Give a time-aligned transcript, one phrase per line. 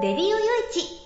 [0.00, 0.36] レディオよ
[0.70, 0.97] いち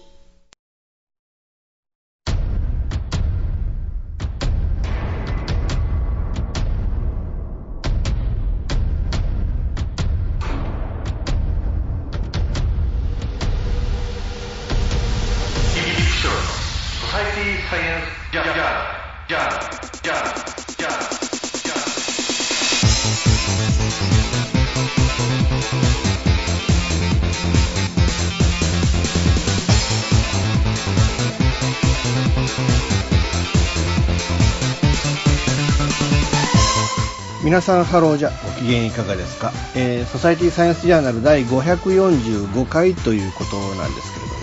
[37.53, 38.31] 皆さんハローじゃ。
[38.31, 44.41] ご機嫌いかがですか、えーソサイティサイエンスジャーナル第545回ということなんですけれどね。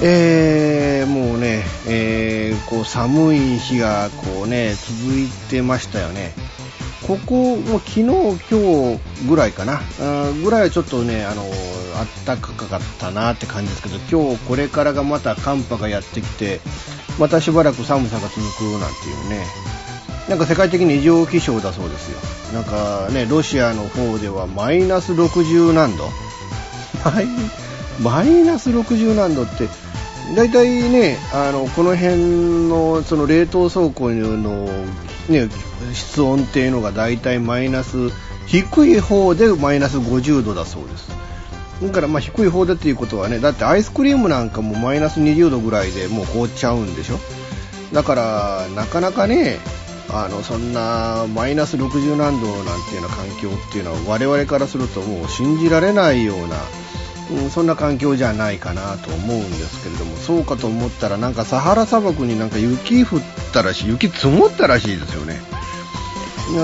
[0.00, 6.32] えーもうね、えーこう寒い日がこうね続いてましたよね。
[7.06, 9.82] ここも昨日今日ぐらいかな。
[10.42, 11.44] ぐらいはちょっとねあの
[12.24, 16.60] 暖かかったなって感じですけど今日これからがまた寒波がやってきて
[17.20, 19.71] またしばらく寒さが続くなんていうね。
[20.28, 22.18] なんか世界的に異常気象だそうですよ。
[22.54, 26.08] なんかね、ロシアの方ではマイナス60何度
[28.00, 29.68] マイナス60何度って、
[30.36, 34.68] 大体ね、あの、この辺のその冷凍倉庫の
[35.28, 35.48] ね、
[35.92, 38.10] 室温っていうのが大体マイナス、
[38.46, 41.10] 低い方でマイナス50度だそうです。
[41.82, 47.18] だからまあ低い方でっていうことはね、だってアイスクリームなんかもマイナス20度ぐらいでもう凍っちゃうんでしょ
[47.92, 49.58] だから、なかなかね、
[50.12, 56.56] あのそんなマイナス60何度なんていうような環境っていうのは我々からするともう信じられないような、
[57.42, 63.20] うん、そんな環境じゃないかなと思うんですけれどもそうかと思ったらなんかサハラ砂漠になんか雪降っ
[63.54, 65.40] たらしい雪積もったらしいですよね。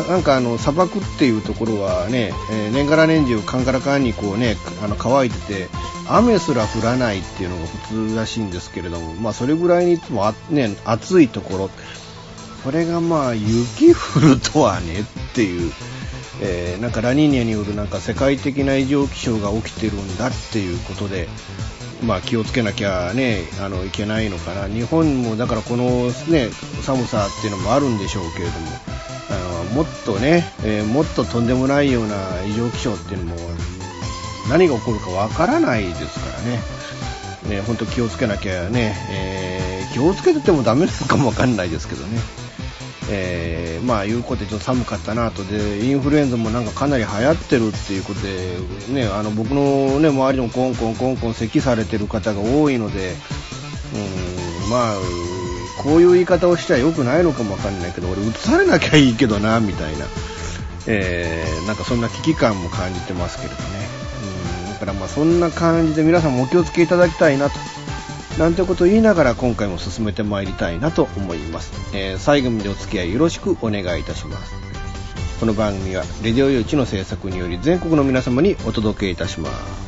[0.08, 5.68] なんかあの砂漠っていうところはね、えー年がら年中カンカラカンにこうねあの乾いてて
[6.08, 11.70] 雨すら降らないっていうのが普通らしいんですけれどもまあそれぐらいにいつもあ、ね、暑いところ
[12.62, 15.04] それがまあ雪降るとはねっ
[15.34, 15.72] ていう、
[16.42, 21.28] えーなんかラニーニャによるなんか世界的な異常気象が起きてるんだっていうことで、
[22.04, 26.50] まあ、気をつけなきゃねあのいけないのかな日本もだからこの、ね、
[26.82, 28.66] 寒さっていうのもあるんでしょうけれども
[29.30, 33.36] あのもっとね、えーもっととんでもないような異常気象っていうのも
[34.48, 36.60] 何が起こるかわからないですからね。
[37.48, 42.18] ね、本当気をつけなきゃね、えー気をつけててもダメなのかもわかんないですけどね。
[43.10, 48.58] えーまあいうことでちょっと寒かったなとでインフルエンザもなんかかなり流行ってるっていうことで、
[48.92, 53.14] ね、あの僕の、ね、周りでもコンコンコンコン咳されてる方が多いので、
[53.94, 54.96] うん、まあ
[55.82, 60.04] こういう言い方をしちゃよくないのかもわかんないけど俺移されなきゃいいけどなみたいな、
[60.86, 63.62] えーなんかそんな危機感も感じてますけれどね、
[64.66, 67.77] うん、だからまあそんな感じで皆さんもお気をつけいただきたいなと。
[68.38, 74.68] なんてことを言いながら今回も進めてまいりたいなと思います、えー最後までお付き合いよろしくお願いいたします。
[75.40, 79.87] この番組はレディオ誘致の制作により全国の皆様にお届けいたします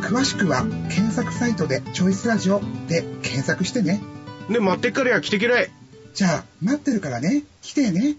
[0.00, 4.00] 詳しくは検索サイトでチョイスラジオで検索してね。
[4.48, 5.70] で、待ってっからや来てけらい。
[6.14, 7.44] じゃあ、待ってるからね。
[7.62, 8.16] 来てね。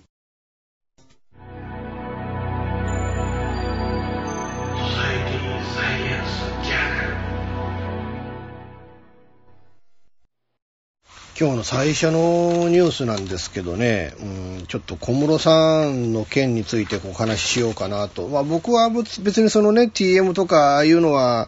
[11.40, 18.28] 今日の最初のニュースなんですけどね、うん、ちょっと小室さんの件についてお話ししようかなと。
[18.28, 21.48] まあ僕は別にそのね、TM とかああいうのは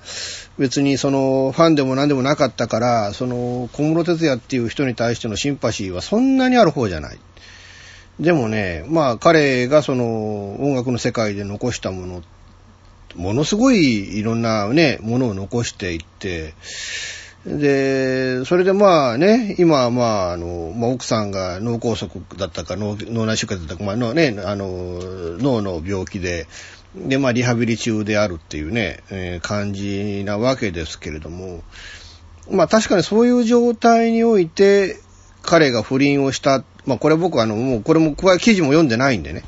[0.58, 7.20] 別にそのファンでも何でもなかったから、その小室哲也っていう人に対してのシンパシーはそんなにある方じゃない。
[8.20, 12.24] でもね、まあ彼がその音楽の世界で残したもの、
[13.16, 16.54] ものすごいいろんなね、ものを残していって、
[17.46, 25.00] で、それでまあね、今はまあ、あの、まあ、奥さんが脳梗塞だったか脳、内出血だったか、まあのね、あの、
[25.40, 26.48] 脳の病気で、
[26.96, 31.64] で、まあ、リハビリ中であるっていうね、えー、感じなわけですけれども、
[32.50, 34.98] まあ、確かにそういう状態において、
[35.42, 39.44] 彼が不倫をした、まあ、これ僕あの、もうこれも、記事も読んでないんでね、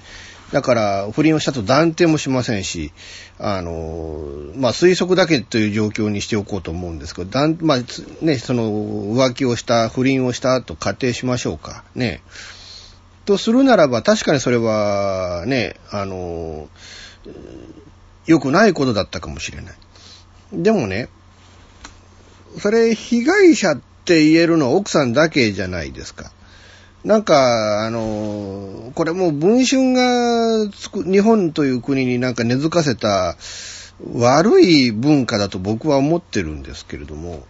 [0.52, 2.92] だから、不倫をしたと断定もしませんし、
[3.38, 7.78] あの、まあ、推測だけという状況にしておこうと思うんですけど、だん、まあ、
[8.22, 11.84] ね、その、浮気をした、不倫をしたと仮定しましょうか。
[11.96, 12.22] ね。
[13.26, 16.70] とするならば、確かにそれは、ね、あの、
[18.26, 19.76] 良くないことだったかもしれない。
[20.54, 21.10] でもね、
[22.60, 26.32] それ、被害者って言えるのは奥さんだけじゃないですか。
[27.06, 30.68] なんか、あの、これもう文春が
[31.06, 33.38] 日本という国になんか根付かせた
[34.14, 37.46] 悪い文化だと僕は思ってるんですけれども、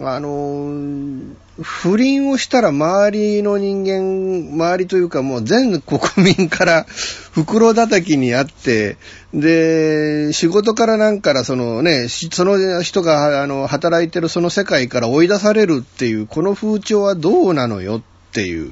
[0.00, 6.00] あの、不倫をしたら周りの人間、周りというかもう全国
[6.36, 6.86] 民から
[7.32, 8.96] 袋叩きにあって、
[9.34, 18.70] で、仕事からなんからそのね、その人があの働いてるその世界から追い出されるっていう、この風潮はどうなのよっていう。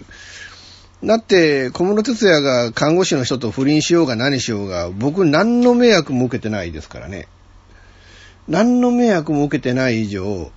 [1.02, 7.28] だって、小室哲也が看護師の人と不倫しようが何しようが、僕何の迷惑も受けてないですからね。
[8.46, 10.52] 何の迷惑も受けてない以上、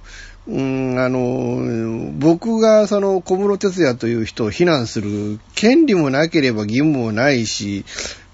[0.47, 7.85] うん、あの、僕がその小室哲也という人を非難する権利もなければ義務もないし、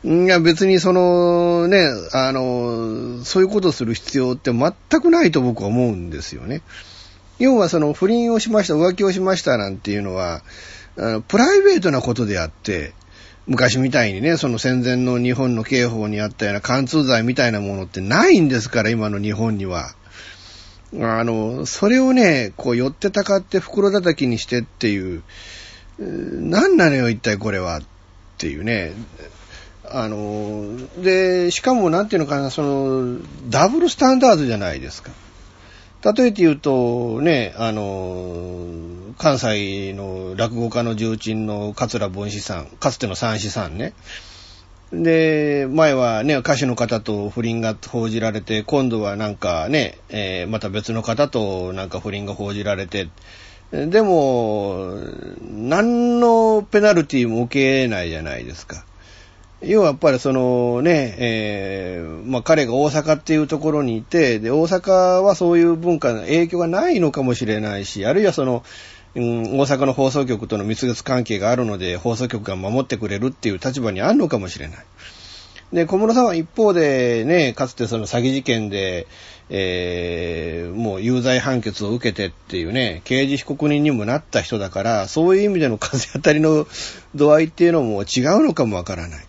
[0.03, 6.61] いや別にそのね、あの、そういうことをする必要って全くないと僕は思うんですよね。
[7.43, 10.43] 要はその不倫をしました、浮気をしましたなんていうのは、
[10.97, 12.93] あのプライベートなことであって、
[13.47, 19.93] 昔みたいにね、その戦前の日本の刑法にあったような貫通罪みたいなものってないんですから、今の日本には。
[21.01, 25.23] あの、それをね、こう寄ってたかって袋叩きにしてっていう、
[25.99, 27.79] 何なのよ、一体これは。
[27.79, 27.81] っ
[28.37, 28.93] ていうね。
[29.83, 33.17] あの、で、しかもなんていうのかな、その、
[33.49, 35.11] ダブルスタンダードじゃないですか。
[36.03, 43.93] 例えて言うと、ね、あの、関西の落語家の重鎮の桂文枝さん、かつての三子さんね。
[44.91, 53.07] で、前はね、歌手の方と不倫が報じられて、今度はなんかね、えー、また別の方となんか不倫が報じられて、
[53.71, 54.93] でも、
[55.41, 58.85] 何のペナルティも受けないじゃないですか。
[59.65, 68.63] 要はやっぱりそのね、えー、まあ彼が大阪っていうところにいて、で、大阪はそういう文化の影響がないのかもしれないし、あるいはその、
[69.15, 74.77] うん、大阪の放送局との蜜月関係があるので、放送局が守ってくれるっていう立場にあるのかもしれない。
[75.71, 79.07] で、小室さんは一方でね、かつてその詐欺事件で、
[79.49, 86.67] えー、もう有罪判決を受けてっていうね、刑事被告人にもなった人だから、そういう意味での風当たりの
[87.15, 89.25] 度合いっていうのも違うのかもわからない。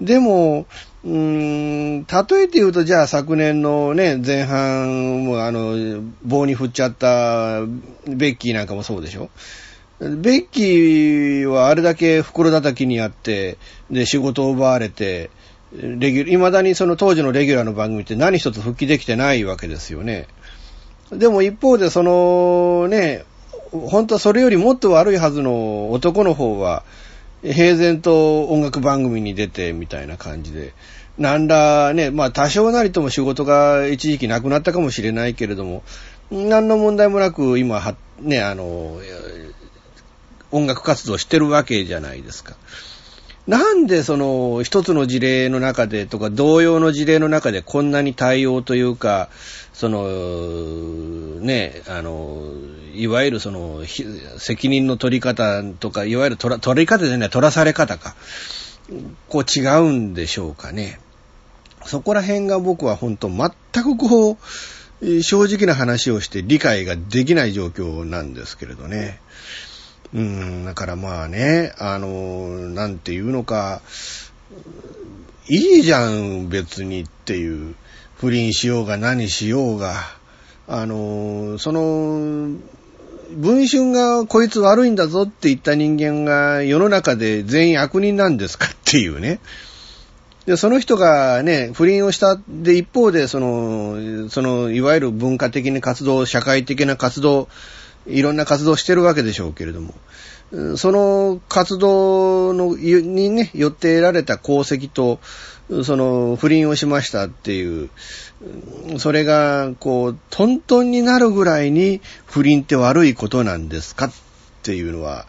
[0.00, 0.66] でも、
[1.04, 7.60] うーん、例えて言うと、じゃあ昨年のね、前半、もあの、棒に振っちゃった
[8.06, 9.30] ベッキーなんかもそうでしょ？
[10.00, 13.58] ベッキーはあれだけ袋叩きにあって、
[13.90, 15.30] で、仕事を奪われて、
[15.72, 20.26] レギュ未だにその当時のレギュラーの番組って何一つ復帰できてないわけですよね。
[21.10, 23.24] でも一方でそのね、
[23.70, 26.84] 本当はそれよりもっと悪いはずの男の方は、
[27.44, 30.72] 平然と音楽番組に出てみたいな感じで、
[31.18, 35.82] なんらね、まあ多少なりとも仕事が一時期なくなったかもしれないけれども、
[36.30, 38.98] 何の問題もなく今は、ね、あの、
[40.50, 42.56] 音楽活動してるわけじゃないですか。
[43.46, 49.28] なんでその一つの事例の中でとか同様の事例の中でこんなに対応というか、
[49.74, 52.44] その、ね、あの、
[52.94, 53.82] いわゆるその、
[54.38, 58.14] 責任の取り方とか、いわゆる取ら取り方じゃない、取らされ方か。
[59.28, 61.00] こう違うんでしょうかね。
[61.84, 63.50] そこら辺が僕は本当全
[63.82, 64.38] くこ
[65.02, 69.20] う、正直な話をして理解ができない状況なんですけれどね。
[70.14, 73.82] うん、だからまあね、あの、なんていうのか、
[75.48, 77.74] いいじゃん、別にっていう。
[78.24, 79.96] 不倫しようが何しようが。
[80.66, 82.56] あの、その、
[83.36, 89.40] 文春がこいつ悪いんだぞって言った人間が世の中で全員悪人なんですかっていうね。
[90.46, 97.48] で、その人がね、不倫をした、で、一方で、その、その、いわゆる文化的な活動、社会的な活動、
[98.06, 99.92] いろんな活動してるわけでしょうけれども、
[100.76, 105.18] その活動のにね、よって得られた功績と、
[105.84, 107.90] その不倫をしましたっていう、
[108.98, 114.12] それが、こう、トントンになるぐらいに不倫って悪いことなんですかっ
[114.62, 115.26] ていうのは、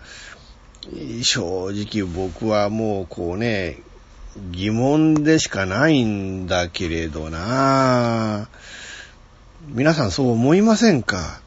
[1.24, 3.80] 正直僕はもうこうね、
[4.51, 8.50] 疑問でしかないんだけれどな
[9.70, 11.39] 皆さんそう思いませんか？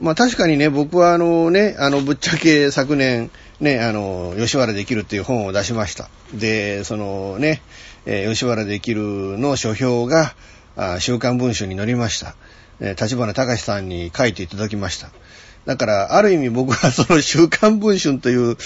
[0.00, 6.08] まあ確かにね、僕はあのね、あの、ぶっちゃけ昨年、ね、あの、吉原できるっていう本を出しました。
[6.34, 7.62] で、そのね、
[8.06, 10.34] えー、吉原できるの書評が、
[10.76, 12.34] あ週刊文春に載りました。
[12.80, 15.10] えー、立花隆さんに書いていただきました。
[15.66, 18.56] だから、ある意味僕はその週刊文春という、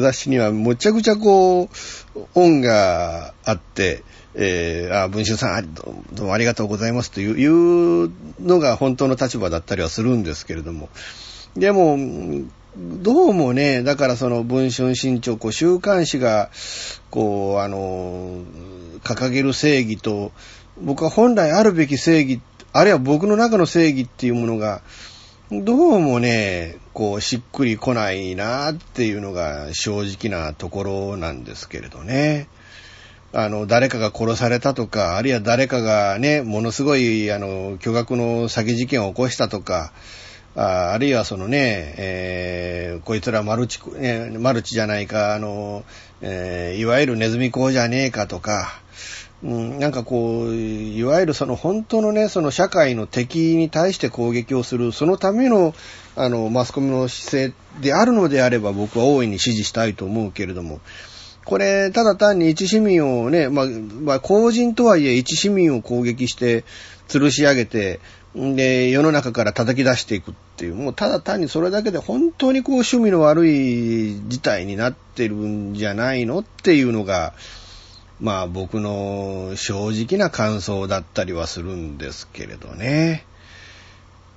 [0.00, 1.68] 雑誌にはむちゃくちゃこ
[2.16, 4.02] う、恩があって、
[4.34, 5.84] えー、あ、文春さん、ど
[6.18, 10.88] うもありがとうございますといういうのが本当の立場だったりはするんですけれども。
[11.56, 11.96] でも、
[12.74, 16.50] どうもね、だからその文春新潮、こう週刊誌が、
[17.10, 18.44] こう、あの、
[19.04, 20.32] 掲げる正義と、
[20.80, 22.40] 僕は本来あるべき正義、
[22.72, 24.80] あるいは僕の中の正義っていうものが、
[25.50, 32.48] どうもね、こう、しっくりこないなっていうのが正直なところなんですけれどね。
[33.34, 39.92] あの、誰かが殺されたとか、あるいは誰かがね、ものすごい、あの、巨額の詐欺事件を起こしたとか、
[40.54, 45.84] ああるいはそのね、えー、こいつらマルチ、ね、マルチじゃないか、あの、
[46.20, 48.82] えー、いわゆるネズミ講じゃねえかとか、
[49.42, 55.74] うん、なんかこう、いわゆるその本当のね、その社会の敵に対して攻撃をする、そのための、
[56.16, 60.80] あの、マスコミの姿勢であるのであれば僕は大いに支持したいと思うけれども、
[61.44, 66.64] これ、ただ単に一市民をね、まあ、まあ、公人とはいえ一市民を攻撃して、
[67.08, 67.98] 吊るし上げて、
[68.34, 77.34] で、世の中から叩き出していくっていう、もうただ単にそれだけで本当にこう趣味の悪い事態になってるんじゃないのっていうのが、
[78.20, 83.26] まあ僕の正直な感想だったりはするんですけれどね。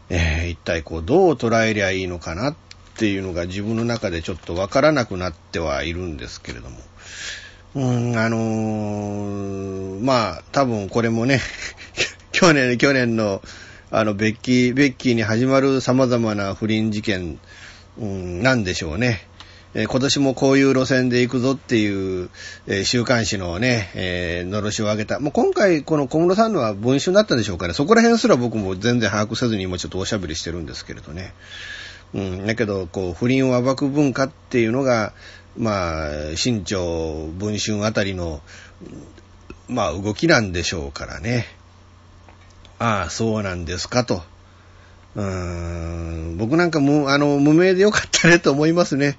[0.09, 2.55] えー、一体こうどう捉えりゃいいのかなっ
[2.97, 6.77] ていうのが自分の中でちょっとわからなくなってはいるんですけれども。
[7.75, 11.41] うん、あのー、まあ、多分これもね、
[12.31, 13.41] 去年、去年の、
[13.97, 17.39] あの、ベッキー、ベッキーに始まる様々な不倫事件、
[17.97, 19.25] うん、なんでしょうね。
[19.73, 22.29] え、今年もこういう路線で行くぞっていう、
[22.67, 25.21] え、週刊誌のね、えー、のろしを上げた。
[25.21, 27.73] もう今回、この小室さんのは文春だったんでしょうかね。
[27.73, 31.33] そこら辺すら僕も全然把握せずに今ちょっとおしゃべりしてるんですけれどね。
[32.13, 35.13] うん、だけど、こう、不倫を暴く文化っていうのが、
[35.57, 38.41] まあ、新潮、文春あたりの、
[39.69, 41.47] まあ、動きなんでしょうからね。
[42.79, 44.23] ああ、そうなんですかと。
[45.15, 49.17] うん、僕なんかも、あの、無名でよかったねと思いますね。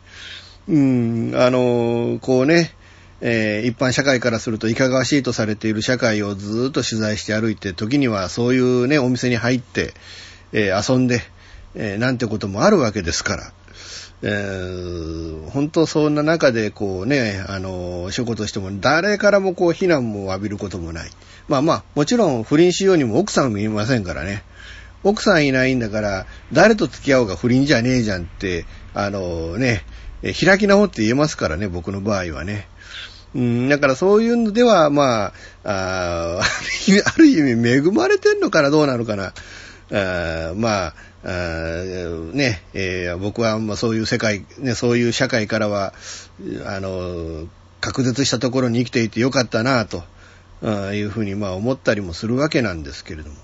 [0.69, 2.75] うん、あの、こうね、
[3.23, 9.95] えー、一般社会からするといかがわしいとされている社会をずっと取材して歩いて、時にはそういうね、お店に入って、
[10.53, 11.23] えー、遊んで、
[11.75, 13.53] えー、なんてこともあるわけですから。
[14.23, 21.11] えー、本当そんな中でこうね、あの、仕事しても誰からもこう非難も浴びることもない。
[21.49, 24.43] まあまあ、もちろん不倫しようにも奥さんもいませんからね。
[25.05, 29.85] 奥さんいないんだから、誰と付き合おうが不倫じゃねえじゃんって、あのね、
[30.23, 32.69] 開き直って言えますからね、僕の場合はね。
[33.35, 35.33] うん、だからそういうのでは、まあ、
[35.65, 39.35] あ ある意味恵まれてんのかな、どうなのかな。
[39.93, 40.95] あまあ、
[41.27, 45.93] ね、えー、僕はまあそういう世界、ね、そういう社会からは、
[46.65, 47.49] あの、
[47.81, 50.05] 隔絶したところに生きていてよかったなと、
[50.95, 53.37] いうふうにまあ思ったりもするわけなんですけれども。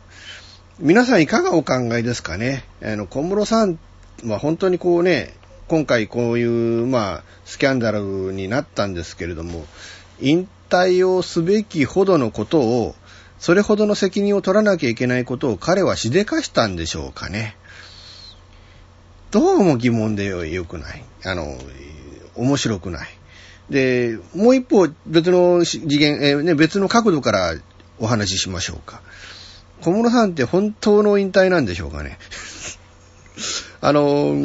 [0.79, 2.65] 皆さんいかがお考えですかね？
[2.83, 3.79] あの、小室さん
[4.25, 5.35] は本当にこうね、
[5.69, 9.67] 今回こういう、まあ、スキャンダルになったんですけれども、
[10.21, 12.95] 引退をすべきほどのことを、
[13.43, 17.57] それほどの責任を取らなきゃいけないことを彼はしでかしたんでしょうかね。
[19.33, 21.03] どうも疑問でよくない。
[21.25, 21.59] あの、
[22.37, 23.09] 面白くない。
[23.69, 27.57] で、もう一方、別の次元、えーね、別の角度から
[27.99, 29.03] お話ししましょうか。
[29.81, 32.19] 小室さんって本当の引退なんでしょうかね。
[33.83, 34.37] あの、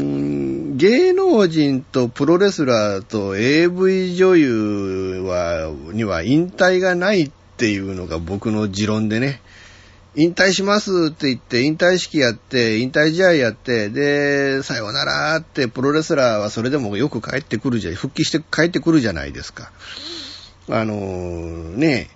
[0.75, 9.41] 芸能人とプロレスラーと AV 女優は、には引退がないっていうのが僕の持論でね。
[10.15, 19.71] 引退しますって言って、引退式やって、引退試合やって、で、さようならって、プロレスラーはそれでもよく帰ってくるじゃ、復帰して帰ってくるじゃないですか。
[20.69, 22.09] あのね、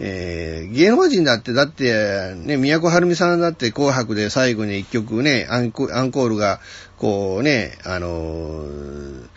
[0.00, 6.60] えー、芸能人だって、だって、ね、宮古はるみさんだって紅白で最後に一曲ね、アンコールが、
[6.98, 9.28] こうね、あのー、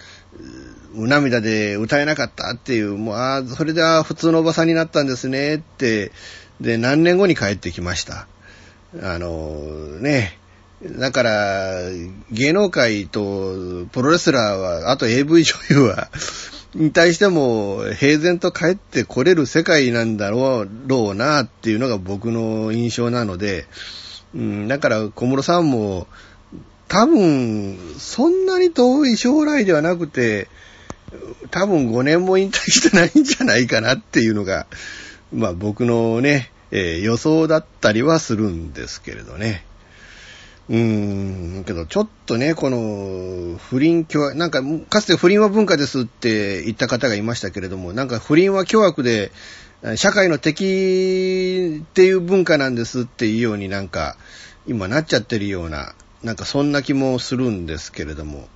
[0.94, 6.12] 涙で歌えなかったっていう、もう、ああ、それでは普通のおばさんになったんですねって、
[6.62, 8.28] で、何年後に帰ってきました。
[9.02, 10.38] あの、ね、
[10.84, 11.80] だから、
[12.32, 16.10] 芸能界とプロレスラーは、あと AV 女優は、
[16.76, 23.68] に対しても平然と帰ってこれる世界なんだろうなっていうのが僕の印象なので、
[24.34, 26.08] うん、だから小室さんも
[26.88, 30.48] 多分そんなに遠い将来ではなくて、
[31.52, 34.68] 多分5年も引退してないんじゃないかなっていうのが、
[35.34, 39.66] まあ僕のね、えー、予想だったりはするんですけれどね。
[40.70, 49.32] うーん、けどちょっとね、この不倫凶悪、なんかかつて不倫は文化ですって言った方がいましたけれども、なんか不倫は凶悪で、
[49.96, 54.16] 社会の敵っていう文化なんですっていうようになんか
[54.66, 55.94] 今なっちゃってるような、
[56.24, 58.48] なんかそんな気もするんですけれども、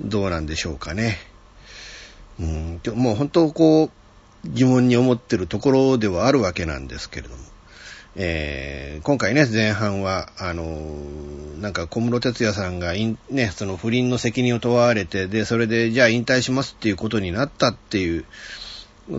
[0.00, 1.18] どうなんでしょうかね。
[2.40, 3.90] うん、もう本当こう
[4.48, 7.50] 疑問に思ってるところではあるわけなんですけれども。
[8.16, 18.24] えー、今回ね、前半は、あのー、なんか小室哲也さんがね、その不倫の責任を問われて、で、それで、じゃあ引退しますっていうことになったっていう、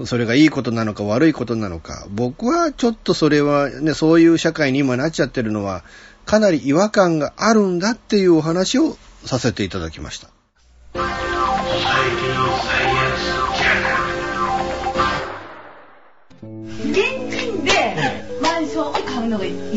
[0.05, 5.84] それがいいことなのか悪いことなのか、僕はちょっとそれはね、そういう社会に今なっちゃってるのは、
[6.25, 11.31] かなり違和感があるんだっていうお話をさせていただきました。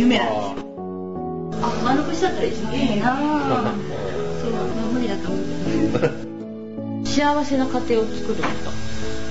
[0.05, 0.65] 夢なんですよ。
[1.63, 3.17] あ丸腰だったら一番いいな。
[4.41, 4.53] そう
[4.93, 5.41] 無理だと思
[7.03, 7.07] う。
[7.07, 8.43] 幸せな家庭を作るこ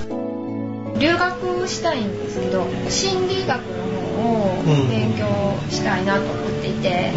[0.08, 0.98] と。
[0.98, 3.84] 留学したいんですけど心理学の
[4.22, 5.26] 方を勉強
[5.70, 7.10] したいなと思っていて、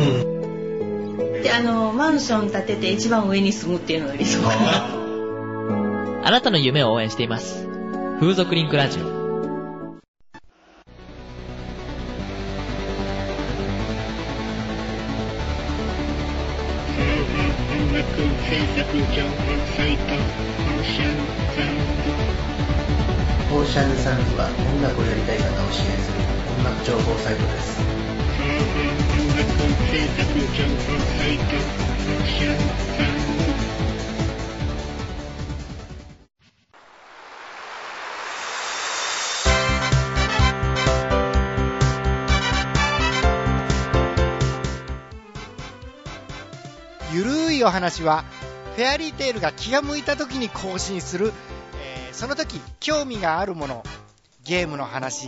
[1.19, 4.97] うん、であのマンション建てて一番上に住むっていうのが理想かな。
[6.27, 7.67] あなたの夢を応援しています。
[8.19, 9.16] 風俗リンクラジオ
[47.67, 48.23] お話は
[48.75, 51.33] フェアリーテールが気が向いた時に更新する、
[51.83, 53.83] えー、その時興味があるもの
[54.45, 55.27] ゲームの話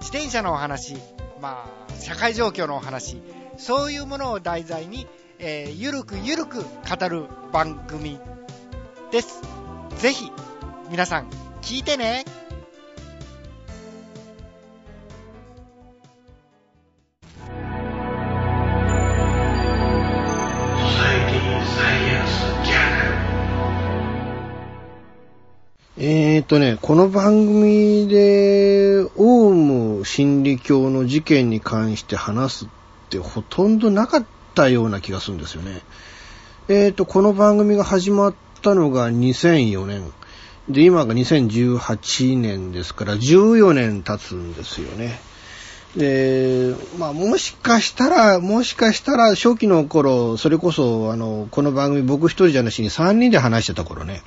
[0.00, 0.96] 自転車のお話
[1.42, 3.20] まあ社会状況のお話
[3.58, 5.06] そういうものを題材に、
[5.38, 8.18] えー、ゆるくゆるく語る番組
[9.10, 9.42] です。
[9.98, 10.30] ぜひ
[10.90, 11.28] 皆さん
[11.60, 12.24] 聞いてね。
[26.00, 32.68] えーとね、この番組で、オウム真理教の事件に関して話すっ
[33.10, 35.80] てほとんどなかったような気がするんですよね。
[36.68, 40.12] えーと、この番組が始まったのが2004年。
[40.68, 45.18] で、今が2018年ですから、14年経つんですよね。
[45.96, 54.22] で、まあ、もしかしたら、もしかしたら、初期の頃、それこそ、あの、この番組僕一人じゃなしに3人で話してた頃ね。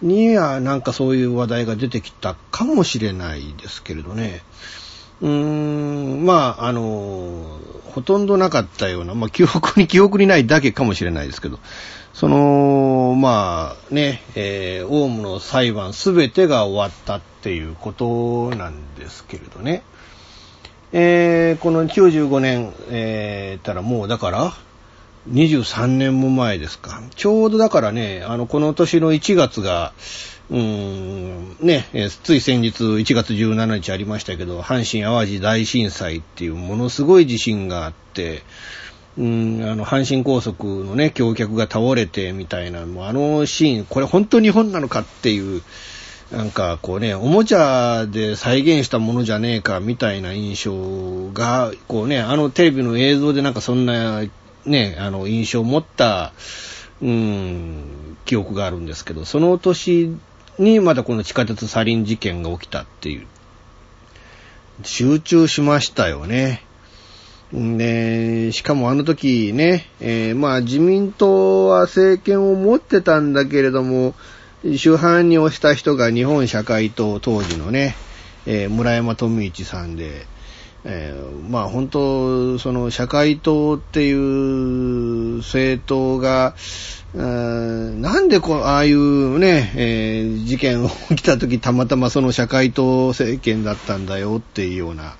[0.00, 4.42] にはなんかそういう話題が出てきたかもしれないですけれどね。
[5.20, 7.58] うーん、まあ、あの、
[7.92, 11.58] ほとんどなかったような、まあ、記憶に記憶にないだけかもしれないですけど、
[12.14, 19.82] その、まあね、えー、オウムの裁判すべてが終わったっていうことなんですけれどね。
[20.92, 24.54] えー、この95年、えー、たらもうだから、
[25.30, 27.02] 23年も前ですか。
[27.14, 29.92] ちょうどだからね、あの、この年の1月が、
[30.50, 31.84] うーん、ね、
[32.22, 38.42] つい先日1月17日ありましたけど、阪神淡路大震災っていうものすごい地震があって、
[39.18, 45.60] うん、あの、阪神高速のね、橋脚が倒れてみたいな、もうあのシーン、これ本当日本なのかっていう、
[46.32, 54.22] なんかこうね、おもちゃで再現したものじゃねえかみたいな印象が、こうね、あのテレビの映像でなんかそんな
[54.66, 56.32] ね、あの印象を持った、
[57.00, 60.18] うん、記憶があるんですけど、その年
[60.58, 63.26] にまたこの地下鉄サリン事件が起きたっていう。
[64.84, 66.62] 集中しましたよね。
[67.52, 74.14] で、しかもあの時ね、えー、まあ自民党は政権を持ってたんだけれども、
[74.64, 77.94] 主犯に押した人が日本社会党当時のね、
[78.46, 80.26] えー、村山富一さんで、
[80.84, 86.54] えー、まあ本当、その社会党っていう政党が、
[87.14, 95.16] なんでこう、ああいうね、えー、事件起きた時たまたまその社会党政権だったんだよっていうような、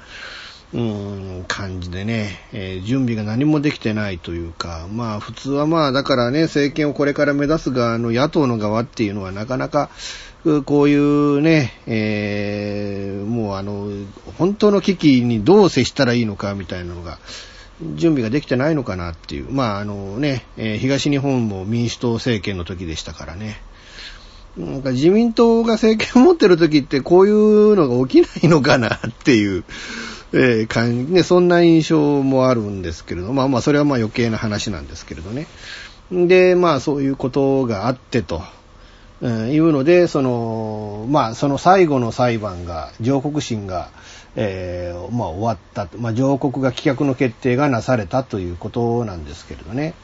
[0.75, 9.89] うん、感じでね、えー、準備が何もできてないというか、まあ普通はまあだからね、政権をこれから目指す側の野党の側っていうのはなかなか、
[10.67, 13.89] こういうね、えー、もうあの、
[14.37, 17.19] 本当の危機にどう接したらいいのかみたいなのが、
[17.95, 19.51] 準備ができてないのかなっていう。
[19.51, 23.63] まああのね、えー、東日本も民主党政権の時でしたからね。
[24.59, 29.65] なんか自民党が政権を持ってる時ってこういうのが起きないのかなっていう。
[30.33, 35.47] えー、かんね、そんな印象もあるんですけれど、まあまあ、それはまあ余計な話なんですけれどね。
[36.11, 38.43] で、まあ、そういうことがあってと、
[39.21, 43.91] うん、いうので、その、まあ、その最後の裁判が、上告審が、
[44.37, 45.89] えー、まあ、終わった。
[45.99, 49.95] まあ、上告が棄却の決定がなされたということなんですけれどね。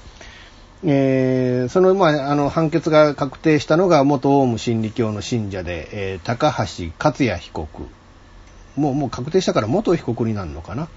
[0.85, 7.87] えー、その、まあ、あの、判決が確定したのが、元オウム真理教の信者で、えー、高橋克也被告
[8.77, 10.89] もう、もう確定したから元被告になるのかな。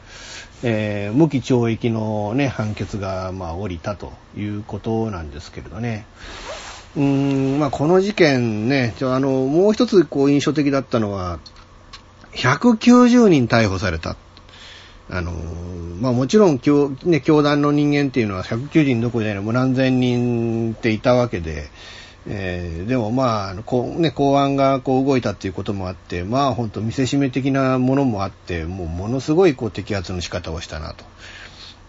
[0.63, 6.05] えー、無期懲役のね、判決が、まあ、降りたということなんですけれどね。
[6.95, 11.39] うーん、まあ、この事件ね、あの、もう一つ、こう、印象的だったのは、
[12.33, 14.15] 190人逮捕された。
[15.09, 15.31] あの、
[16.01, 21.69] まあ、もちろん、教、ね、教団の人間っていうのは190人どころじゃない、もう何千人っていたわけで、
[22.29, 31.05] えー、でもまあ、こうね、公安がこう動いたっていうこともあって、まあ本当見せしめ的なものもあって、もうものすごいこう摘発の仕方をしたなと。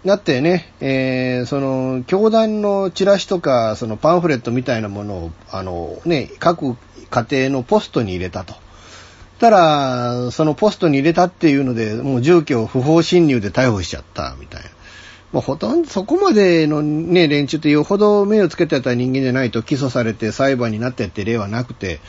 [0.05, 6.77] だってね、えー、その、教団のチラシとか、そのパンフレットみたいなものを、あの、ね、各
[7.11, 8.55] 家庭のポストに入れたと。
[9.41, 14.71] たら、そのポストに入れたっていうので、もう住居を不法侵入で逮捕しちゃった、みたいな。
[15.33, 22.01] まあ、ほとんどそこまでのね、連中ってよほど目をつけてた人間じゃないと起訴されて裁判になってって例はなくて、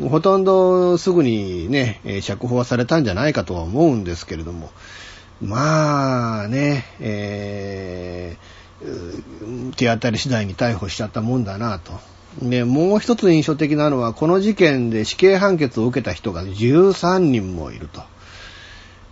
[0.00, 4.70] ほとんどすぐにね、釈放されたんじゃないかとは思うんですけれども、
[5.40, 11.92] まあね、えー、手当たり次第に逮捕しちゃったもんだなと。
[12.42, 18.02] で、もう一つ印象的なのは、この事件で死刑判決を受けた人が13人もいると。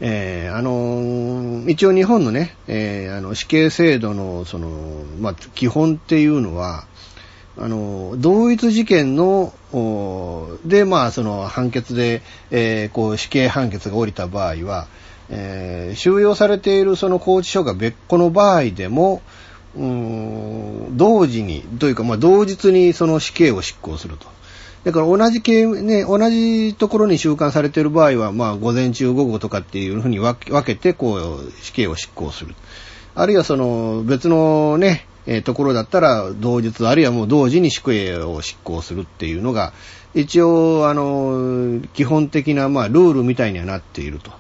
[0.01, 4.69] えー、あのー、一応日本のね、えー、あの死刑制度のその、
[5.21, 6.85] まあ、基本っていうのは、
[7.59, 9.55] あの、同一事件の、
[10.67, 14.87] で、まあ、その判決で、えー、こう死刑判決が下りた場合は、
[15.31, 19.23] えー、収容されているその拘置所が別個の場合でも、
[19.75, 24.27] うん、同時に、というか、まあ、同日にその死刑を執行すると。
[24.87, 32.55] だから同じ刑、ね、同じところに収監されている場合は、まあ、午前中、午後とかっていうふうに分けて、こう、死刑を執行する。
[33.17, 39.73] あるいはその、別のね、え、ところだったら、同日、あるいはもう同時に死刑を執行するっていうのが、
[40.15, 44.31] 一応、あの、基本的な、まあ、ルールみたいにはなっていると。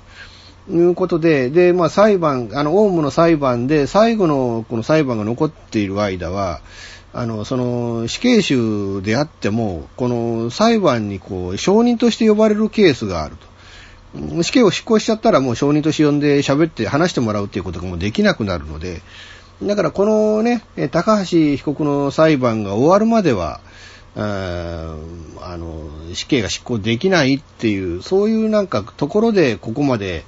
[0.70, 6.60] いうことで、で、まあ裁判、あの、オウムの裁判で最後のこの裁判が残っている間は、
[7.16, 13.36] あの、その、死刑囚であっても、この裁判にこう、証人として呼ばれるケースがある
[14.14, 14.42] と。
[14.42, 19.00] 死刑を執行しちゃったらもう証人として呼んで喋って話してもらうっていうことがもうできなくなるので、
[19.62, 23.60] だからこのね、高橋被告の裁判が終わるまでは、
[24.14, 24.94] あ
[25.56, 30.24] の、死刑が執行できないっていう、そういうなんかところでここまで、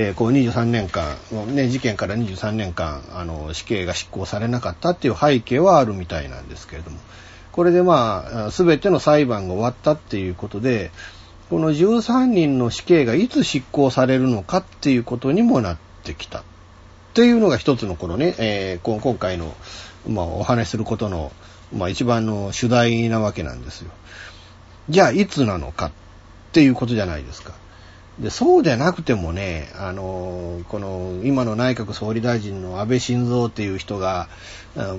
[0.00, 1.16] えー、こう23年間、
[1.56, 6.98] ね、事件から23年間、あの、死刑が執行されなかったっていう背景はあるみたいなんですけれども、
[7.50, 10.92] これでまあ、すべての裁判が終わったっていうことで、
[11.50, 16.40] この13人の死刑がいつ執行されるのかっていうことにもなってきた。
[16.40, 16.42] っ
[17.14, 19.52] ていうのが一つのこのね、えー、今回の
[20.06, 21.32] まあ、お話しすることの、
[21.72, 23.90] まあ、一番の主題なわけなんですよ。
[24.88, 25.90] じゃあ、いつなのかっ
[26.52, 27.52] ていうことじゃないですか。
[28.20, 34.28] で、そうでなくてもね、あの、この、今の内閣総理大臣の安倍晋三っていう人が、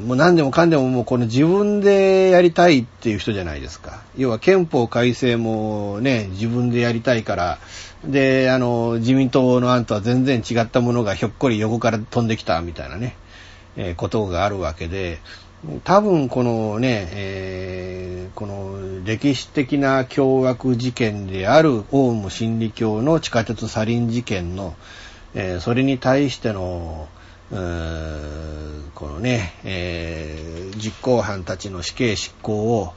[0.05, 4.03] もう何でもかんでももうこの自分でやりたいっていう人じゃないですか。
[4.17, 7.59] 要は憲法改正もね、自分でやりたいから、
[8.05, 13.15] で、あの、自民党の案とは全然違ったものがひょっこり横から飛んできたみたいなね、
[13.75, 15.19] えー、ことがあるわけで、
[15.83, 24.75] 多分このね、えー、この歴史的な凶悪事件であるオウム真理教の地下鉄サリン事件の、
[25.33, 27.09] えー、それに対しての、
[27.49, 32.93] このね、えー、実行犯たちの死刑執行を、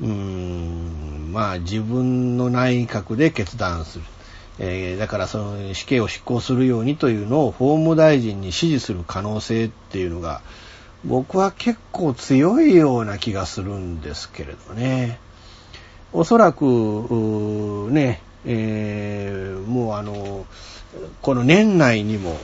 [0.00, 4.04] うん、まあ自分の内閣で決断する。
[4.60, 10.42] えー、だからその死刑を執行するようにというのを法務大臣に指示する可能性っていうのが、
[11.04, 15.18] 僕は結構強いような気がするんですけれどね。
[16.12, 20.46] おそらく、ね、えー、もうあの、
[21.22, 22.38] この年内にも、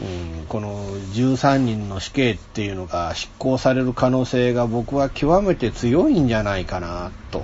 [0.00, 7.42] うん、この13人の死刑っていうのが執行される可能性が僕は極めて強いんじゃないかなと、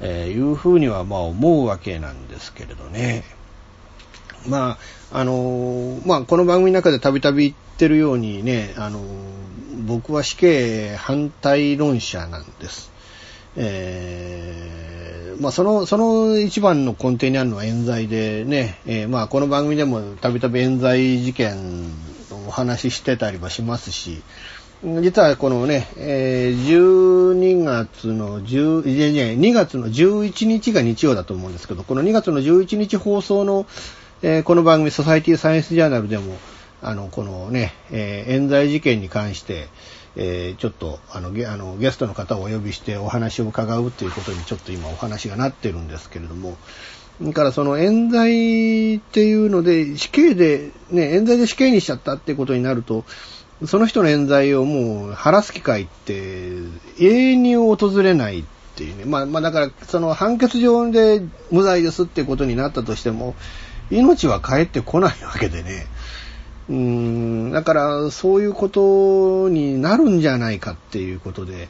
[0.00, 3.24] え、いうふうにはまあ思うわけなんですけれどね。
[4.46, 4.78] まあ、
[5.12, 9.00] あの、まあ、この番組の中でたびたび言ってるようにね、あの、
[9.86, 12.90] 僕は死刑反対論者なんです。
[13.56, 21.84] えー、まあ、その、その一番の根底にあるのは冤罪でね、えー、まあ、この番組でもたびたび冤罪事件
[22.30, 24.22] のお話ししてたりはしますし、
[24.82, 33.66] 実はこのね、えー、12月の10、いやいや、2月の11日が日曜だと思うんですけど、この2月の11日放送の、
[34.22, 36.38] えー、この番組、ソサイティサイエンスジャーナルでも、
[36.80, 39.68] あの、このね、えー、冤罪事件に関して、
[40.16, 46.56] えー、ちょっとあのゲあのゲストの方をお呼びしてお話を伺うということにちょっと今お話がなってるんですけれども、
[47.20, 53.04] だからその冤罪っていうので、死刑で、ね、冤罪で死刑にしちゃったってことになると、
[53.66, 56.52] その人の冤罪をもう晴らす機会って
[56.98, 58.44] 永遠に訪れないっ
[58.76, 59.04] ていうね。
[59.04, 63.34] まあ、まあだからその判決上で無罪ですってことになったとしても、
[63.90, 65.86] 命は帰ってこないわけでね。
[66.68, 71.68] うーん、だからそういうことになるんじゃないかっていうことで、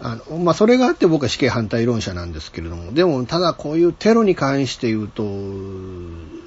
[0.00, 5.24] あの、まあ、それがあって僕は死刑反対論者なんですけれども、でもただこういうテロに関して言うと、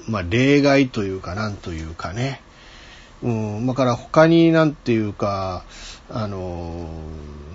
[0.08, 2.40] まあ、例外というかなんというかね、
[3.22, 5.64] うん、だから他になんていうか、
[6.10, 6.88] あの、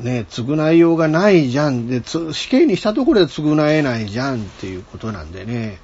[0.02, 1.88] ね、償いようがないじゃん。
[1.88, 5.80] で、死刑にしたところで償えないじゃんっていうことなんでね。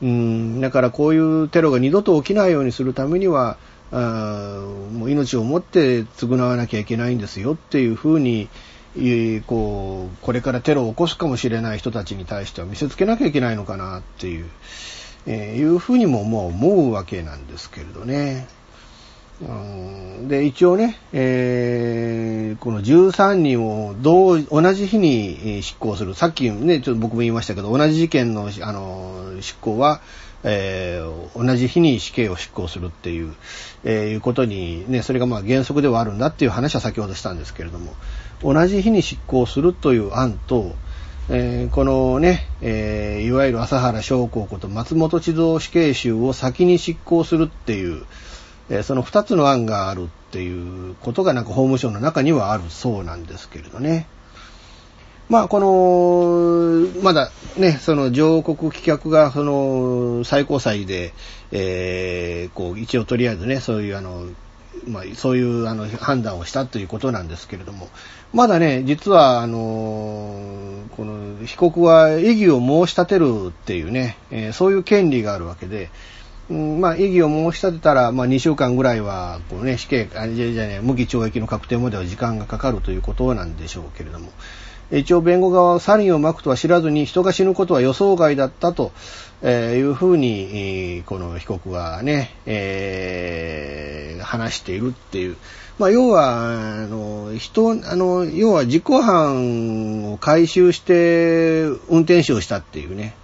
[0.00, 3.56] うん、だからこういうテロが二度と起きないようにするためには、
[3.90, 8.48] あもう命を持って償わなきゃいけないんですよっていうふうに、
[9.46, 14.46] こう、これからテロを起こすかもしれない人たちに対しては見せつけなきゃいけないのかなっていう、
[15.26, 18.46] えー、いうふうにももう思うわけなんですけれどね。
[19.40, 26.14] で、一応ね、えー、この13人を同同じ日に執行する。
[26.14, 30.00] さっきね、ちょっと僕も言いましたけど、同じ事件のあの執行は、
[30.42, 33.34] えー、同じ日に死刑を執行するっていう、
[33.84, 37.94] えー、いうことに、ね、それがまあ原則ではあるんだっていう話は先ほどしたんですけれども、
[38.42, 40.74] 同じ日に執行するという案と、
[41.30, 48.04] えー、このね、えー、いわゆる朝原将校こと松本地蔵死刑囚を先に執行するっていう、
[48.70, 54.06] え、その二つの案があるっていうことがなんか法務省の中にはあるそうなんですけれどね。
[55.28, 61.12] まあ、この、まだね、その上告棄却が、その、最高裁で、
[61.52, 64.24] えー、こう、一応とりあえずね、そういうあの、
[64.86, 67.88] まあ、そういうあの判断をしたということなんですけれども、
[68.32, 75.90] まだね、実は、あの、この被告は異議を申し立てるっていうね、えー、そういう権利があるわけで、
[76.50, 84.32] うん、まあ、異議を申し立てたら、まあ、2週間ぐらいは、こうね、死刑、あじゃじゃね、無期懲役の確定までは時間がかかるということなんでしょうけれども、
[84.90, 88.92] 一応弁護側はサリンをまくとは知らずに人が死ぬことは予想外だったと、
[89.42, 95.36] えいうふうに、この被告はね、えー、話しているっていう。
[95.78, 103.14] まあ、要は、あの、人、あの、要は実行犯を回収して運転手をしたっていうね、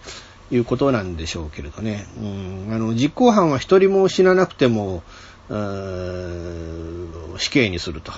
[0.50, 2.06] いうことなんでしょうけれどね。
[2.20, 5.02] うん、あの、実行犯は一人も死ななくても、
[5.48, 8.12] 死刑にすると。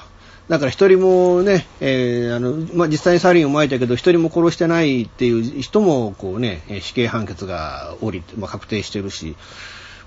[0.48, 9.34] だから一人もね、えー、あの、まあ、実際にサリンを撒いたけど、一人も殺してないっていう人も、こうね、死刑判決が降りて、まあ、確定してるし、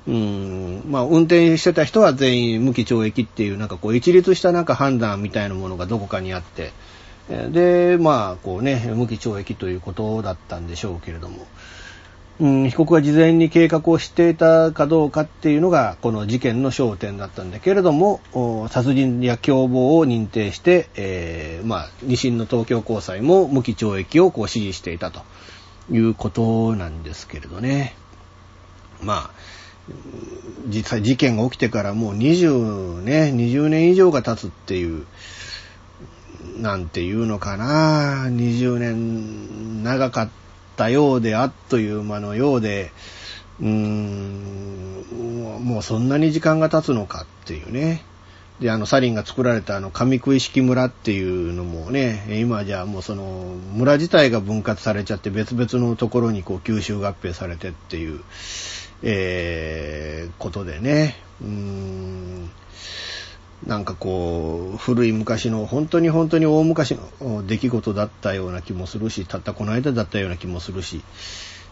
[0.07, 6.71] うん、まあ、運転してた人は全員無期懲役っていう、なんかこう、一律したなんか判断みたいなものがどこかにあって、
[7.29, 11.45] で、まあ、こうね、無期懲役ということだったんでしょうけれども、
[12.39, 18.21] うん、被告が事前に計画を知っていたかどうかっていうのが、この事件の焦点だったんだけれども、
[18.69, 25.21] 殺人や共謀を認定して、えーまあ、二審の東京高裁も無期懲役をこう指示していたと
[25.91, 27.95] いうことなんですけれどね。
[29.01, 29.31] まあ、
[30.67, 35.05] 実際事件が起きてからもう20ね、20年以上が経つっていう、
[36.57, 40.39] なんていうのかな、20年長かった
[40.79, 42.91] たようであっという間のようで、
[43.59, 45.03] うーん、
[45.61, 48.05] もうそんなに時間が経つのかっていうね。
[48.61, 58.21] で、あの、サリンが作られたあの、上食い式村っていうのもね、今じゃもうその、村自体が分割されちゃって別々のところにこう吸収合併されてっていう、
[59.03, 62.49] えー、ことでね、うーん、
[63.67, 71.01] なんかこう、古い昔の、本当に本当に大昔の出来事だったような気もするし、たったこの間だったような気もするし、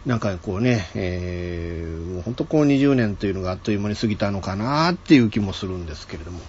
[0.06, 6.40] なんかこうね、えー、もう本当こう20年というのがあっという間に過ぎたのかなっていう気もするんですけれども、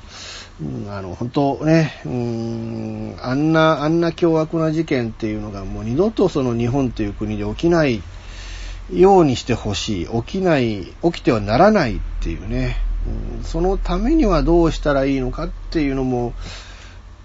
[0.62, 8.02] うんあの、本当ね、うーん、あんな、あんな凶悪な事件っていうのがもう二度とその日本という国で起きない
[8.92, 10.06] ようにしてほしい。
[10.06, 12.87] 起きない、起きてはならないっていうね。
[13.44, 16.32] そのためにはどうしたらいいのかっていうのも、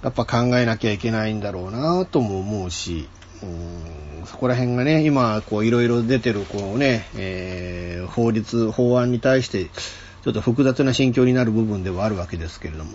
[0.04, 3.08] やっぱ考えなきゃいけないんだろうなとも思うし、
[3.42, 4.26] うん。
[4.26, 12.92] そこら辺がね、今、こう、いろいろ出てる、こうね、えー法律、法案に対して、ちょっと複雑な心境になる部分ではあるわけですけれども、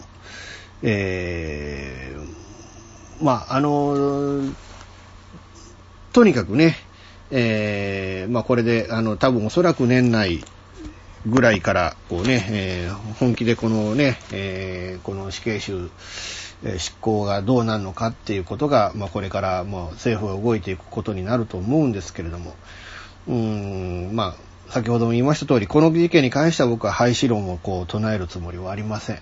[0.82, 4.42] えーまあ、あの、
[6.12, 6.76] とにかくね、
[7.30, 10.44] えーまあこれで、あの、多分おそらく年内
[11.26, 15.90] ぐらいから、こうね、えー本気でこのね、えーこの死刑囚、
[16.78, 22.54] 執行がどうなるのかっていうことが、まあこれからもう政府が動いていくことになると思うんですけれども、
[23.26, 24.36] うーん、ま
[24.68, 29.18] あ、先ほども言いました通り、この事件に関しては僕は廃止論をこう唱えるつもりはありません。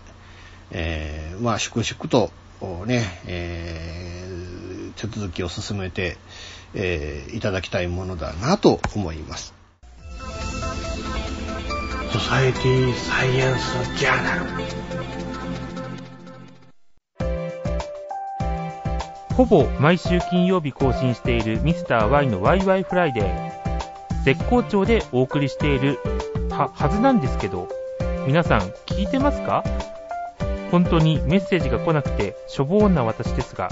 [0.73, 2.31] えーまあ、粛々と、
[2.87, 4.47] ね、えー
[4.97, 6.17] 手続きを進めて、
[6.75, 9.56] えーいただきたいものだなと思います。
[12.17, 14.47] ソサエティサイエンスジャーナル
[19.35, 24.25] ほぼ毎週金曜日更新しているミスター y のワイワイフライデー。
[24.25, 25.99] 絶好調でお送りしている
[26.49, 27.69] は、はずなんですけど、
[28.27, 29.63] 皆さん聞いてますか？
[30.71, 33.69] 本当にメッセージが来なくてしょぼーんな私ですが、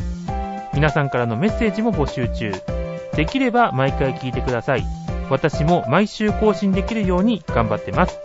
[0.75, 2.53] 皆さんからのメッセージも募集中。
[3.17, 4.85] できれば毎回聞いてください。
[5.31, 8.21] 私も毎週更新できるように頑張ってます。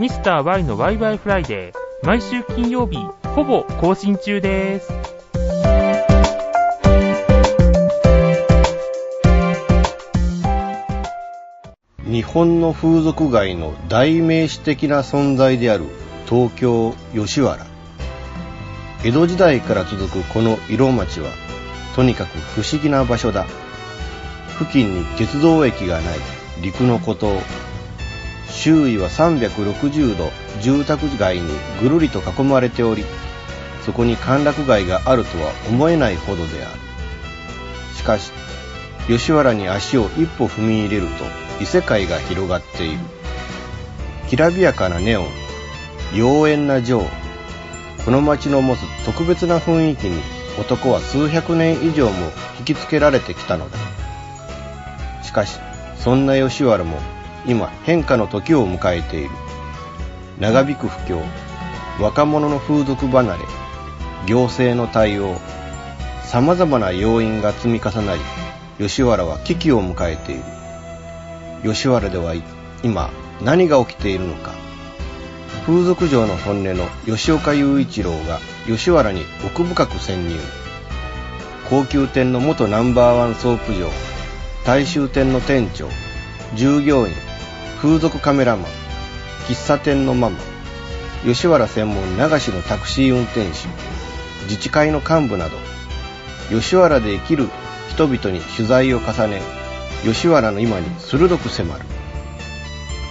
[0.00, 2.06] ミスター y のワイワイフライデー。
[2.06, 2.96] 毎週金曜日、
[3.34, 4.90] ほぼ更新中です。
[12.02, 15.84] 日本の風俗街の代名詞的な存在である
[16.26, 17.66] 東京吉原
[19.04, 21.28] 江戸時代から続くこの色町は
[21.94, 23.46] とにかく不思議な場所だ
[24.58, 26.18] 付近に鉄道駅がない
[26.62, 27.38] 陸の孤島
[28.52, 31.48] 周囲は360度住宅街に
[31.80, 33.04] ぐるりと囲まれており
[33.84, 36.80] そこに歓楽街があるとは思えないほどである。
[37.96, 38.32] しかし
[39.06, 41.24] 吉原に足を一歩踏み入れると
[41.60, 42.98] 異世界が広がっている。
[44.28, 45.26] きらびやかなネオン
[46.14, 47.02] 妖艶な情
[48.04, 50.20] この街の持つ特別な雰囲気に
[50.58, 53.78] 男は数百年以上も引きつけられてきたのだ。
[55.22, 55.58] しかし
[55.96, 56.98] そんな吉原も
[57.46, 59.30] 今変化の時を迎えている。
[60.38, 61.22] 長引く不況
[62.00, 63.40] 若者の風俗離れ
[64.26, 65.36] 行政の対応
[66.24, 68.20] 様々な要因が積み重なり
[68.78, 70.42] 吉原は危機を迎えている。
[71.62, 72.34] 吉原では
[72.82, 73.10] 今
[73.42, 74.52] 何が起きているのか。
[75.66, 80.36] 風俗嬢の本音の吉岡雄一郎が吉原に奥深く潜入。
[81.68, 83.88] 高級店の元ナンバーワンソープ嬢
[84.64, 85.88] 大衆店の店長
[86.54, 87.12] 従業員
[87.80, 88.66] 風俗カメラマン
[89.48, 90.38] 喫茶店のママ
[91.24, 93.50] 吉原専門流しのタクシー運転手
[94.44, 95.56] 自治会の幹部など
[96.50, 97.48] 吉原で生きる
[97.88, 99.40] 人々に取材を重ね
[100.04, 101.84] 吉原の今に鋭く迫る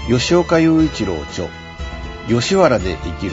[0.07, 1.47] 吉岡雄一郎著
[2.27, 3.31] 吉原で生きる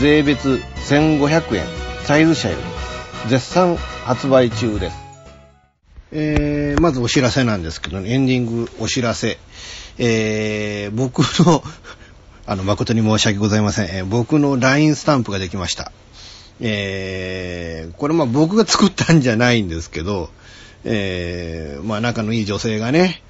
[0.00, 1.64] 税別1500円
[2.02, 5.06] サイズ社より絶賛発売中です
[6.10, 9.38] えー、まずお知らせなんですけど、エンディングお知らせ。
[9.98, 11.62] えー、僕の
[12.46, 13.86] あの、誠に申し訳ございません。
[13.86, 15.92] えー僕の LINE スタンプができました。
[16.60, 20.30] えー、これまあ僕が作ったんじゃないんですけど、
[20.84, 23.22] えー、まあ仲のいい女性がね、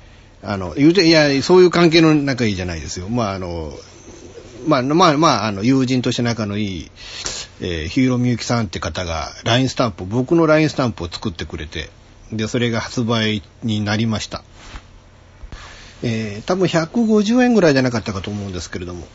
[0.43, 3.09] あの、言うて、いや、そういう関係の仲いいじゃないですよ。
[3.09, 3.73] まああの、
[4.67, 6.91] まあまあまあ、あの、友人として仲のいい、
[7.61, 11.91] えー、ヒーローみゆきさんって方が LINE スタンプ、僕の LINE スタンプを作ってくれて、
[12.33, 14.43] で、それが発売になりました。
[16.03, 19.07] えー、多分150円ぐらいじゃなかったかと思うんですけれども、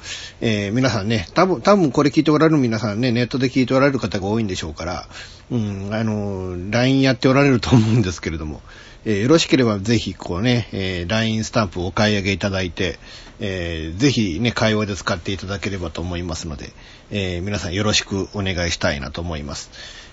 [0.42, 5.08] えー皆さんね、多分、多分これ聞いておられる皆さんね、ネットで聞いておられる方が多いんでしょうから、
[5.52, 8.62] うん、あの、LINE やっておられると思うんですけれども、
[9.06, 13.00] えーよろしければぜひこうね、えー LINE スタンプをお買い上げいただいて、
[13.40, 16.72] えーぜひね、会話で使っていただければと思いますので、
[17.12, 19.70] えー皆さんよろしくお願いしたいなと思います。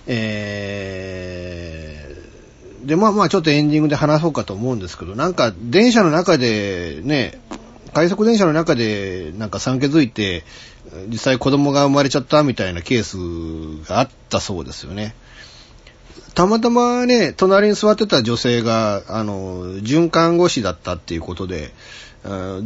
[0.07, 2.28] えー
[2.83, 7.39] で、まあまあちょっとエンディングで話そうかと思うんですけど、なんか電車の中でね、
[7.93, 10.43] 快速電車の中でなんか産気づいて、
[11.07, 15.15] 実際子供が生まれちゃったみたいなケースがあったそうですよね。
[16.33, 21.73] たまたまね、隣に座ってた女性が、あの、准看護師だったっていうことで、
[22.23, 22.59] あ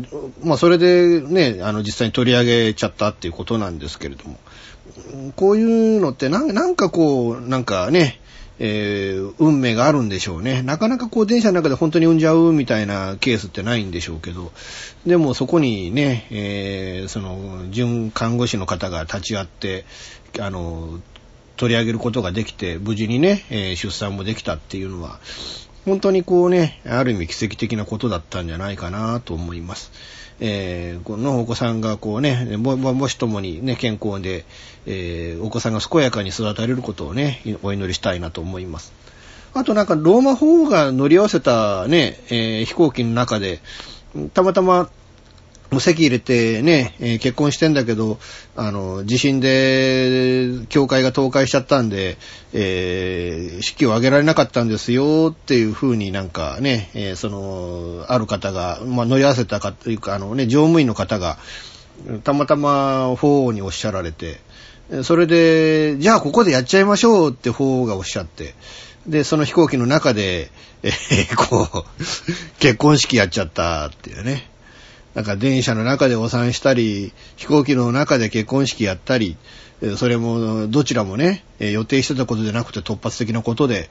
[0.44, 4.38] まあそれでね、あの実際に取り上げちゃったっていうことなんですけれども、
[5.36, 8.20] こういうのってなんかこう、なんかね、
[8.60, 10.62] えー運命があるんでしょうね。
[10.62, 14.52] なかなかこう電車の中で本当に産んじゃうみたいなケースってないんでしょうけど、
[15.06, 19.86] でもそこにね、えーその、準看護師の方が立ち会って、
[20.40, 21.00] あの、
[21.58, 25.20] 取り上げることができて、無事にね、えー出産もできたっていうのは、
[25.86, 29.92] 本当にこうね、ある意味奇跡的なことだったんじゃないかなと思います。
[30.40, 34.46] えーこのお子さんがこうね、もももしともにね、健康で、
[34.86, 38.94] えーお子さんが健やかに育たれることをね、お祈りしたいなと思います。
[39.54, 43.60] あとなんか、ローマ法王が乗り合わせたね、えー飛行機の中で、
[44.34, 44.90] たまたま、
[45.74, 48.20] もう席入れてね、えー結婚してんだけど、
[48.56, 52.18] あの、地震で、教会が倒壊しちゃったんで、
[52.54, 61.38] えー式を挙げられなかったんですよっていう風になんかね、えーその、ある方が、まあ、乗り合わせたかというか、あのね、乗務員の方が、
[62.24, 64.40] たまたま法王におっしゃられて、
[65.04, 68.54] それで、じゃあここでやっちゃいましょうって法王がおっしゃって、
[69.08, 70.52] で、その飛行機の中で、
[70.84, 71.86] えーこう、
[72.60, 74.53] 結婚式やっちゃったっていうね。
[75.16, 79.38] なんか電車の中でお産したり、飛行機の中で結婚式やったり、
[79.98, 83.90] それもどちらもね、予定してたことじゃなくて突発的なことで、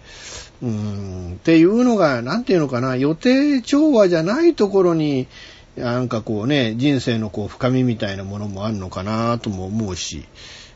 [0.62, 5.28] うーん、っていうのが、なんていうのかな、予定調和じゃないところに、
[5.76, 10.24] なんかこうね、人生のこう深みみたいなものもあるのかなとも思うし、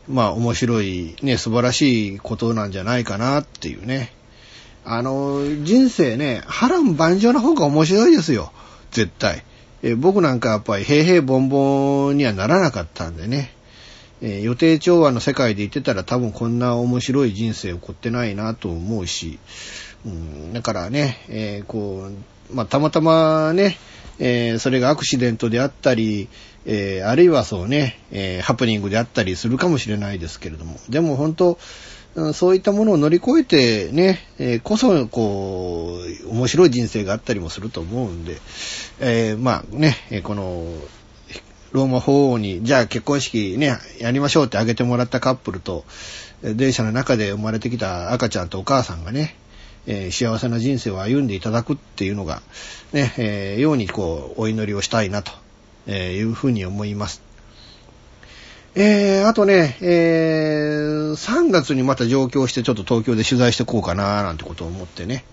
[0.09, 4.13] まあ面白い、ね、素晴らしいことなんじゃないかなっていうね。
[4.85, 8.53] あの、人生ね、波乱万丈な方が面白いですよ。
[8.93, 9.45] 絶対。
[9.87, 13.53] えー僕なんかやっぱり平々凡々にはならなかったんでね。
[14.20, 19.39] えー予定調和の世界で言ってたら多分こんな面白い人生起こってないなと思うし、
[20.05, 22.09] うん、だからね、えーこ
[22.51, 23.76] う、まあ、たまたまね、
[24.18, 26.28] えーそれがアクシデントであったり、
[26.64, 31.59] えーあるいはそうね、えーハプニングであったりするかもしれないですけれども、でも本当、
[32.33, 38.41] そういったものを乗り越えてね、えーこそ、こう、面白い人生があったりもすると思うんで、
[39.01, 40.64] えーまあね、えこの、
[41.73, 45.85] ローマ法王に、じゃあ結婚式ね、やりましょうってあげてもらったカップルと、
[46.43, 49.37] 電車の中で生まれてきた赤ちゃんとお母さんがね、
[49.87, 52.41] えー幸せな人生を歩んでいただくっていうのが、
[52.95, 55.33] ね、えーようにこう、お祈りをしたいなと、
[55.87, 57.26] えいうふうに思います。
[58.79, 65.24] えー、あとね、えー、3月にまた上京してちょっと東京で取材してこうかななんてことを思ってね、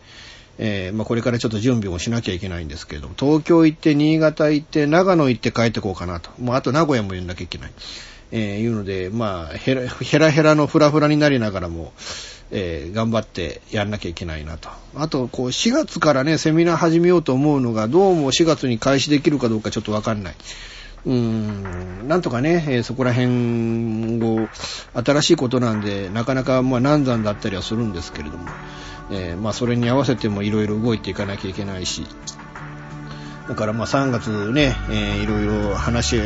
[0.57, 6.29] えーまあ、これからちょっと準備をしなきゃいけないんですけれども、東京行って、新潟行って、長野行って帰ってこうかなと。
[6.39, 7.71] もうあと名古屋も行んなきゃいけない。
[8.31, 11.91] えー、いうので、まあ、ヘラヘラヘラのフラフラになりながらも、
[12.51, 14.69] えー頑張ってやんなきゃいけないなと。
[14.95, 20.35] あと、こう、4月からね、セミナー始めようと思うのが、どうも4月に開始できるかどうかちょっとわかんない。
[21.05, 24.49] うん、なんとかね、えーそこら辺を、
[24.93, 28.45] 新しいことなんで、なかなか、まあ、難産だったりはするんですけれども、
[29.11, 32.07] えーまあ、それに合わせてもいろいろ動いていかなきゃいけないし、
[33.47, 36.17] だからまあ3月ね、えーいろいろ話、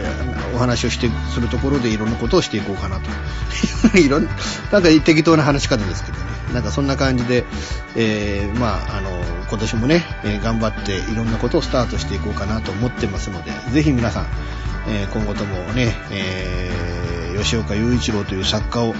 [0.54, 3.10] お話をして、するところでいろんなことをしていこうかなと。
[3.98, 4.32] いろんな、
[4.72, 6.26] なんか適当な話し方ですけどね。
[6.54, 7.46] なんかそんな感じで、
[7.96, 9.10] えーまあ、あの、
[9.50, 14.28] 今年もね、えー頑張っていろんなことをスタートしていこうかなと思ってますので、ぜひ皆さん、
[14.88, 18.96] えー今後ともね、えー吉岡雄一郎という作家を、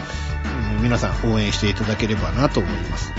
[0.82, 3.12] 皆さん応援していただければなと思います。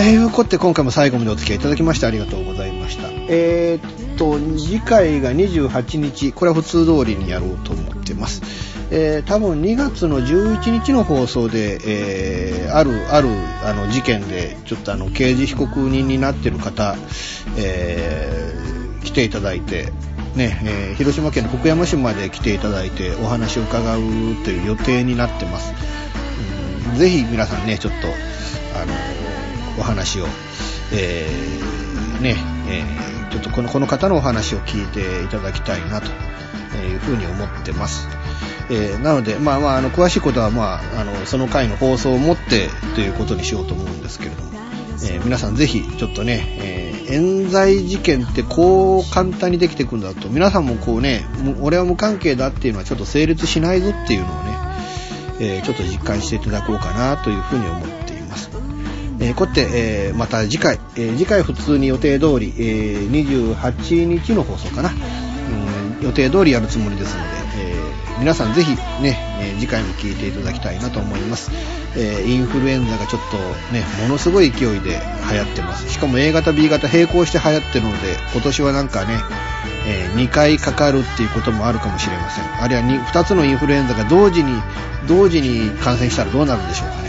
[0.00, 3.08] えー、ことで今回も最後までお付き合いいただきましてありがとうございました。
[3.28, 8.40] えーと、次回が28日、これは普通通りにやろうと思ってます。
[8.92, 13.28] えー多分2月の11日の放送で、えーある、ある、
[13.64, 16.94] あの、事件で、ちょっとあの、刑事被告人になってる方、
[17.56, 19.92] えー来ていただいて、
[20.36, 24.00] ね、えー広島県の福山市まで来ていただいて、お話を伺う
[24.44, 25.72] という予定になってます。
[26.92, 28.06] うんぜひ皆さんね、ちょっと、
[28.80, 29.27] あの、
[29.78, 30.26] お話を、
[30.92, 32.36] えーね、
[32.68, 36.06] えーちょっとこのこの方のお話を聞いていただきたいなと
[36.78, 38.08] いうふうに思ってます。
[38.70, 44.50] えーなので、まあまあ、あの、詳しいことは、まあ、あの、その回の放送をもってということにしようと思うんですけれども、
[45.04, 54.58] えー皆さんぜひ、ちょっとね、えー冤罪事件ってこう簡単にできていくんだと、皆さんもこうね、も俺は無関係だっていうのはちょっと成立しないぞっていうのをね、
[55.40, 58.07] えーちょっと実感していただこうかなというふうに思って。
[59.20, 67.78] えーこうやって、えーまた次回、えー次回普通に予定通り、えー28日の放送かな、うん、予定通りやるつもりですので、えー
[68.18, 71.52] 皆さんぜひね、え次回も聞いていただきたいなと思います。
[71.96, 73.36] えインフルエンザがちょっと
[73.72, 75.00] ね、ものすごい勢いで
[75.30, 75.88] 流行ってます。
[75.88, 79.20] しかも A 型、B 型並行して流行ってるので、今年はなんかね、
[79.86, 82.44] え2回かかるっていうこともあるかもしれません。
[82.60, 84.60] あるいは 2, つのインフルエンザが同時に、
[85.06, 87.07] 同時に感染したらどうなるんでしょうかね。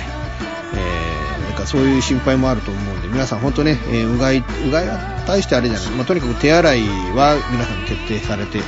[1.70, 5.90] そういう心配もあると思うんで、皆さん本当ね、えーうがい、うがいは大してあれじゃない。
[5.92, 6.82] まあ、とにかく手洗い
[7.16, 8.60] は皆さん徹底されて、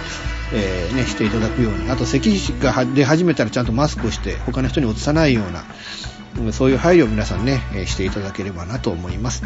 [0.53, 1.89] えーね、していただくように。
[1.89, 9.41] あと、咳が出始めたらちゃんとマスクをして、他の人に移さないような、そういう配慮を皆さんね、えしていただければなと思います。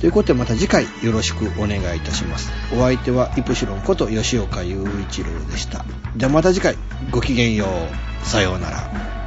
[0.00, 2.50] ということでまた次回よろしくお願いいたします。
[2.72, 5.84] お相手はイプシロンこと吉岡雄一郎でした。
[6.16, 6.76] じゃまた次回
[7.10, 8.26] ごきげんよう。
[8.26, 9.17] さようなら。